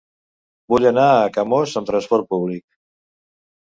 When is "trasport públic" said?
1.93-2.69